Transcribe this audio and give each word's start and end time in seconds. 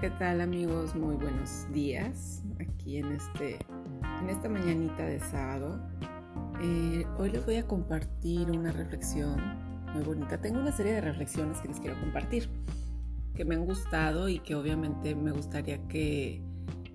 ¿qué 0.00 0.10
tal 0.10 0.42
amigos? 0.42 0.94
Muy 0.94 1.16
buenos 1.16 1.72
días 1.72 2.42
aquí 2.60 2.98
en, 2.98 3.12
este, 3.12 3.58
en 4.20 4.28
esta 4.28 4.46
mañanita 4.46 5.06
de 5.06 5.20
sábado. 5.20 5.80
Eh, 6.60 7.06
hoy 7.16 7.30
les 7.30 7.46
voy 7.46 7.56
a 7.56 7.66
compartir 7.66 8.50
una 8.50 8.72
reflexión 8.72 9.40
muy 9.94 10.02
bonita. 10.02 10.38
Tengo 10.38 10.60
una 10.60 10.72
serie 10.72 10.92
de 10.92 11.00
reflexiones 11.00 11.58
que 11.60 11.68
les 11.68 11.80
quiero 11.80 11.98
compartir, 11.98 12.50
que 13.34 13.46
me 13.46 13.54
han 13.54 13.64
gustado 13.64 14.28
y 14.28 14.40
que 14.40 14.54
obviamente 14.54 15.14
me 15.14 15.32
gustaría 15.32 15.78
que, 15.88 16.42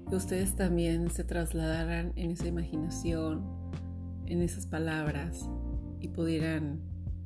que 0.08 0.16
ustedes 0.16 0.56
también 0.56 1.10
se 1.10 1.24
trasladaran 1.24 2.14
en 2.18 2.32
esa 2.32 2.48
imaginación, 2.48 3.44
en 4.28 4.44
esas 4.44 4.68
palabras 4.68 5.50
y 6.00 6.10
pudieran 6.10 6.80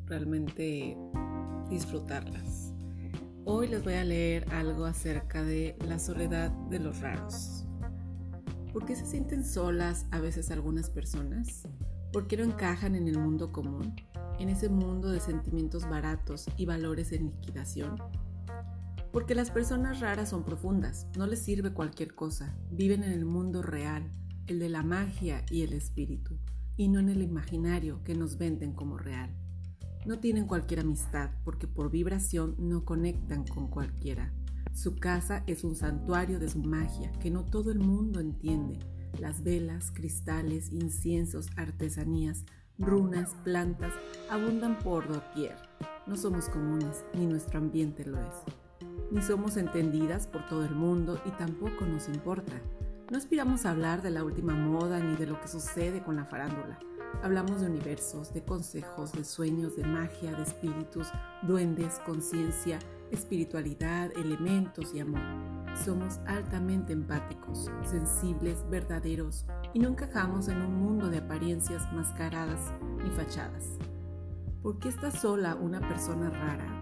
realmente 0.05 0.97
disfrutarlas. 1.69 2.74
Hoy 3.47 3.67
les 3.67 3.83
voy 3.83 3.93
a 3.93 4.03
leer 4.03 4.51
algo 4.51 4.85
acerca 4.85 5.43
de 5.43 5.77
la 5.87 5.99
soledad 5.99 6.49
de 6.49 6.79
los 6.79 7.01
raros. 7.01 7.67
¿Por 8.73 8.87
qué 8.87 8.95
se 8.95 9.05
sienten 9.05 9.45
solas 9.45 10.07
a 10.09 10.19
veces 10.19 10.49
algunas 10.49 10.89
personas? 10.89 11.67
¿Por 12.11 12.25
qué 12.25 12.37
no 12.37 12.43
encajan 12.43 12.95
en 12.95 13.07
el 13.07 13.19
mundo 13.19 13.51
común? 13.51 13.93
En 14.39 14.49
ese 14.49 14.67
mundo 14.67 15.11
de 15.11 15.19
sentimientos 15.19 15.87
baratos 15.87 16.47
y 16.57 16.65
valores 16.65 17.11
en 17.11 17.27
liquidación. 17.27 17.99
Porque 19.11 19.35
las 19.35 19.51
personas 19.51 19.99
raras 19.99 20.29
son 20.29 20.43
profundas, 20.43 21.05
no 21.15 21.27
les 21.27 21.43
sirve 21.43 21.71
cualquier 21.71 22.15
cosa, 22.15 22.57
viven 22.71 23.03
en 23.03 23.11
el 23.11 23.25
mundo 23.25 23.61
real, 23.61 24.11
el 24.47 24.57
de 24.57 24.69
la 24.69 24.81
magia 24.81 25.45
y 25.51 25.61
el 25.61 25.73
espíritu, 25.73 26.39
y 26.77 26.87
no 26.87 26.97
en 26.99 27.09
el 27.09 27.21
imaginario 27.21 28.03
que 28.03 28.15
nos 28.15 28.39
venden 28.39 28.73
como 28.73 28.97
real. 28.97 29.29
No 30.05 30.19
tienen 30.19 30.45
cualquier 30.45 30.81
amistad 30.81 31.31
porque 31.43 31.67
por 31.67 31.89
vibración 31.89 32.55
no 32.59 32.85
conectan 32.85 33.43
con 33.45 33.67
cualquiera. 33.67 34.31
Su 34.71 34.97
casa 34.97 35.43
es 35.47 35.63
un 35.63 35.75
santuario 35.75 36.37
de 36.37 36.47
su 36.47 36.59
magia 36.59 37.11
que 37.13 37.31
no 37.31 37.43
todo 37.43 37.71
el 37.71 37.79
mundo 37.79 38.19
entiende. 38.19 38.77
Las 39.19 39.43
velas, 39.43 39.91
cristales, 39.91 40.71
inciensos, 40.71 41.49
artesanías, 41.55 42.43
runas, 42.77 43.31
plantas 43.43 43.93
abundan 44.29 44.77
por 44.77 45.07
doquier. 45.07 45.55
No 46.05 46.17
somos 46.17 46.49
comunes, 46.49 47.03
ni 47.15 47.25
nuestro 47.25 47.57
ambiente 47.57 48.05
lo 48.05 48.19
es. 48.19 48.35
Ni 49.11 49.23
somos 49.23 49.57
entendidas 49.57 50.27
por 50.27 50.45
todo 50.47 50.65
el 50.65 50.75
mundo 50.75 51.19
y 51.25 51.31
tampoco 51.31 51.85
nos 51.85 52.09
importa. 52.09 52.53
No 53.09 53.17
aspiramos 53.17 53.65
a 53.65 53.71
hablar 53.71 54.03
de 54.03 54.11
la 54.11 54.23
última 54.23 54.53
moda 54.53 54.99
ni 54.99 55.15
de 55.15 55.25
lo 55.25 55.41
que 55.41 55.47
sucede 55.47 56.03
con 56.03 56.15
la 56.15 56.25
farándula. 56.25 56.79
Hablamos 57.23 57.61
de 57.61 57.67
universos, 57.67 58.33
de 58.33 58.43
consejos, 58.43 59.11
de 59.13 59.23
sueños, 59.23 59.75
de 59.75 59.83
magia, 59.83 60.33
de 60.33 60.43
espíritus, 60.43 61.07
duendes, 61.43 61.99
conciencia, 62.05 62.79
espiritualidad, 63.11 64.11
elementos 64.15 64.93
y 64.93 64.99
amor. 64.99 65.21
Somos 65.83 66.19
altamente 66.27 66.93
empáticos, 66.93 67.69
sensibles, 67.83 68.57
verdaderos 68.69 69.45
y 69.73 69.79
no 69.79 69.89
encajamos 69.89 70.47
en 70.47 70.61
un 70.61 70.75
mundo 70.75 71.09
de 71.09 71.17
apariencias 71.17 71.91
mascaradas 71.93 72.59
ni 73.03 73.09
fachadas. 73.09 73.63
¿Por 74.61 74.79
qué 74.79 74.89
está 74.89 75.11
sola 75.11 75.55
una 75.55 75.79
persona 75.87 76.29
rara? 76.29 76.81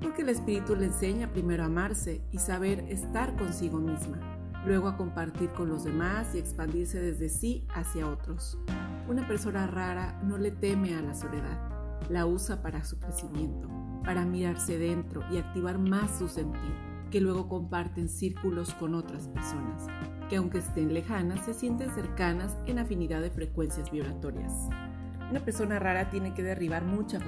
Porque 0.00 0.22
el 0.22 0.28
espíritu 0.28 0.76
le 0.76 0.86
enseña 0.86 1.32
primero 1.32 1.62
a 1.62 1.66
amarse 1.66 2.22
y 2.30 2.38
saber 2.38 2.80
estar 2.88 3.34
consigo 3.36 3.78
misma, 3.78 4.35
luego 4.66 4.88
a 4.88 4.96
compartir 4.96 5.50
con 5.50 5.68
los 5.68 5.84
demás 5.84 6.34
y 6.34 6.38
expandirse 6.38 7.00
desde 7.00 7.28
sí 7.28 7.64
hacia 7.72 8.08
otros. 8.08 8.58
Una 9.08 9.26
persona 9.28 9.68
rara 9.68 10.20
no 10.24 10.38
le 10.38 10.50
teme 10.50 10.96
a 10.96 11.02
la 11.02 11.14
soledad, 11.14 11.58
la 12.10 12.26
usa 12.26 12.62
para 12.62 12.84
su 12.84 12.98
crecimiento, 12.98 13.70
para 14.04 14.24
mirarse 14.24 14.76
dentro 14.76 15.22
y 15.30 15.38
activar 15.38 15.78
más 15.78 16.18
su 16.18 16.26
sentir, 16.26 16.74
que 17.12 17.20
luego 17.20 17.48
comparten 17.48 18.08
círculos 18.08 18.74
con 18.74 18.96
otras 18.96 19.28
personas, 19.28 19.86
que 20.28 20.36
aunque 20.36 20.58
estén 20.58 20.92
lejanas, 20.92 21.44
se 21.44 21.54
sienten 21.54 21.94
cercanas 21.94 22.56
en 22.66 22.80
afinidad 22.80 23.22
de 23.22 23.30
frecuencias 23.30 23.92
vibratorias. 23.92 24.52
Una 25.30 25.44
persona 25.44 25.78
rara 25.78 26.10
tiene 26.10 26.34
que 26.34 26.42
derribar 26.42 26.84
mucha 26.84 27.20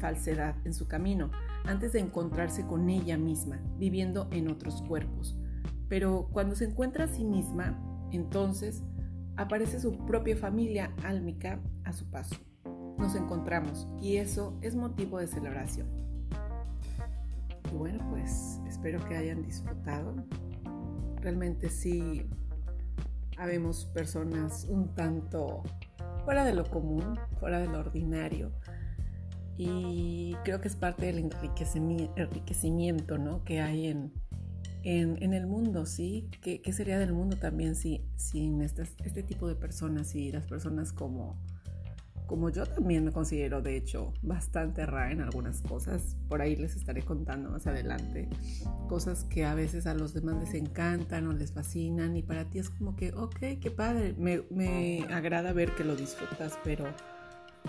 falsedad 0.00 0.56
en 0.64 0.72
su 0.72 0.88
camino 0.88 1.30
antes 1.64 1.92
de 1.92 2.00
encontrarse 2.00 2.66
con 2.66 2.88
ella 2.88 3.18
misma, 3.18 3.60
viviendo 3.78 4.28
en 4.30 4.48
otros 4.48 4.82
cuerpos. 4.82 5.36
Pero 5.88 6.28
cuando 6.32 6.54
se 6.54 6.64
encuentra 6.64 7.04
a 7.04 7.08
sí 7.08 7.24
misma, 7.24 7.78
entonces 8.12 8.82
aparece 9.36 9.80
su 9.80 9.96
propia 10.06 10.36
familia 10.36 10.92
álmica 11.04 11.60
a 11.84 11.92
su 11.92 12.10
paso. 12.10 12.36
Nos 12.98 13.14
encontramos 13.14 13.86
y 14.00 14.16
eso 14.16 14.58
es 14.62 14.74
motivo 14.74 15.18
de 15.18 15.26
celebración. 15.26 15.86
Y 17.72 17.76
bueno, 17.76 18.04
pues 18.10 18.60
espero 18.66 19.04
que 19.06 19.16
hayan 19.16 19.42
disfrutado. 19.42 20.14
Realmente 21.20 21.68
sí, 21.68 22.26
habemos 23.36 23.84
personas 23.86 24.66
un 24.68 24.94
tanto 24.94 25.62
fuera 26.24 26.44
de 26.44 26.54
lo 26.54 26.64
común, 26.64 27.18
fuera 27.38 27.58
de 27.58 27.68
lo 27.68 27.80
ordinario. 27.80 28.52
Y 29.58 30.36
creo 30.44 30.60
que 30.60 30.68
es 30.68 30.76
parte 30.76 31.06
del 31.06 31.18
enriquecimiento 31.18 33.18
¿no? 33.18 33.42
que 33.44 33.60
hay 33.60 33.86
en, 33.86 34.12
en, 34.86 35.34
el 35.34 35.48
mundo, 35.48 35.84
¿sí? 35.84 36.30
¿Qué, 36.40 36.60
sería 36.72 36.96
del 36.98 37.12
mundo 37.12 37.36
también 37.36 37.74
si, 37.74 38.04
sin 38.14 38.62
este 38.62 39.22
tipo 39.24 39.48
de 39.48 39.56
personas 39.56 40.14
y 40.14 40.30
las 40.30 40.46
personas 40.46 40.92
como, 40.92 41.42
como 42.26 42.50
yo 42.50 42.66
también 42.66 43.04
me 43.04 43.10
considero, 43.10 43.62
de 43.62 43.76
hecho, 43.76 44.14
bastante 44.22 44.86
rara 44.86 45.10
en 45.10 45.22
algunas 45.22 45.60
cosas? 45.62 46.16
Por 46.28 46.40
ahí 46.40 46.54
les 46.54 46.76
estaré 46.76 47.02
contando 47.02 47.50
más 47.50 47.66
adelante. 47.66 48.28
Cosas 48.88 49.24
que 49.24 49.44
a 49.44 49.56
veces 49.56 49.88
a 49.88 49.94
los 49.94 50.14
demás 50.14 50.36
les 50.36 50.54
encantan 50.54 51.26
o 51.26 51.32
les 51.32 51.50
fascinan 51.50 52.16
y 52.16 52.22
para 52.22 52.44
ti 52.44 52.60
es 52.60 52.70
como 52.70 52.94
que, 52.94 53.12
ok, 53.12 53.58
qué 53.60 53.72
padre, 53.72 54.14
me, 54.16 54.44
me 54.50 55.02
agrada 55.10 55.52
ver 55.52 55.74
que 55.74 55.82
lo 55.82 55.96
disfrutas, 55.96 56.56
pero 56.62 56.84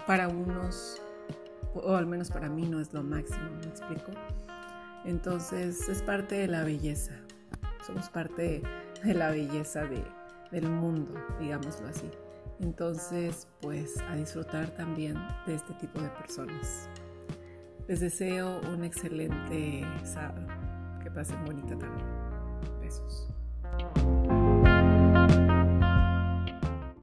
para 0.06 0.28
unos, 0.28 1.02
o 1.74 1.96
al 1.96 2.06
menos 2.06 2.30
para 2.30 2.48
mí, 2.48 2.68
no 2.68 2.80
es 2.80 2.94
lo 2.94 3.02
máximo, 3.02 3.50
¿me 3.60 3.66
explico? 3.66 4.12
Entonces 5.06 5.88
es 5.90 6.02
parte 6.02 6.36
de 6.36 6.48
la 6.48 6.64
belleza. 6.64 7.14
Somos 7.86 8.10
parte 8.10 8.62
de 9.04 9.14
la 9.14 9.30
belleza 9.30 9.86
del 10.52 10.70
mundo, 10.70 11.14
digámoslo 11.40 11.88
así. 11.88 12.10
Entonces, 12.60 13.48
pues 13.62 13.98
a 14.10 14.16
disfrutar 14.16 14.70
también 14.72 15.16
de 15.46 15.56
este 15.56 15.74
tipo 15.76 16.02
de 16.02 16.10
personas. 16.10 16.90
Les 17.88 18.00
deseo 18.00 18.60
un 18.74 18.84
excelente 18.84 19.86
sábado. 20.04 20.48
Que 21.02 21.12
pasen 21.12 21.46
bonita 21.46 21.78
tarde. 21.78 22.04
Besos. 22.82 23.37